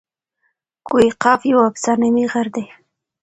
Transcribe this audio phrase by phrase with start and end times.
[0.87, 2.65] کوه قاف یو افسانوي غر دئ.